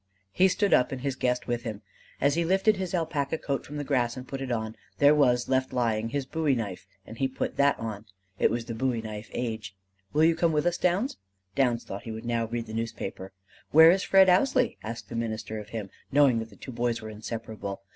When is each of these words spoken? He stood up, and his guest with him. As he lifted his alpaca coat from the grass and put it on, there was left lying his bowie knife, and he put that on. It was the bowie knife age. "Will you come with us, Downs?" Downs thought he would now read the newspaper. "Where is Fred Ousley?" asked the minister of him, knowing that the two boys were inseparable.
He 0.31 0.47
stood 0.47 0.73
up, 0.73 0.91
and 0.91 1.01
his 1.01 1.15
guest 1.15 1.45
with 1.45 1.61
him. 1.61 1.83
As 2.19 2.33
he 2.33 2.43
lifted 2.43 2.77
his 2.77 2.95
alpaca 2.95 3.37
coat 3.37 3.63
from 3.63 3.77
the 3.77 3.83
grass 3.83 4.17
and 4.17 4.27
put 4.27 4.41
it 4.41 4.51
on, 4.51 4.75
there 4.97 5.13
was 5.13 5.47
left 5.47 5.71
lying 5.71 6.09
his 6.09 6.25
bowie 6.25 6.55
knife, 6.55 6.87
and 7.05 7.19
he 7.19 7.27
put 7.27 7.55
that 7.57 7.77
on. 7.77 8.05
It 8.39 8.49
was 8.49 8.65
the 8.65 8.73
bowie 8.73 9.03
knife 9.03 9.29
age. 9.31 9.75
"Will 10.11 10.23
you 10.23 10.35
come 10.35 10.53
with 10.53 10.65
us, 10.65 10.79
Downs?" 10.79 11.17
Downs 11.53 11.83
thought 11.83 12.01
he 12.01 12.11
would 12.11 12.25
now 12.25 12.45
read 12.47 12.65
the 12.65 12.73
newspaper. 12.73 13.31
"Where 13.69 13.91
is 13.91 14.01
Fred 14.01 14.27
Ousley?" 14.27 14.77
asked 14.83 15.07
the 15.09 15.15
minister 15.15 15.59
of 15.59 15.69
him, 15.69 15.91
knowing 16.11 16.39
that 16.39 16.49
the 16.49 16.55
two 16.55 16.71
boys 16.71 16.99
were 16.99 17.11
inseparable. 17.11 17.83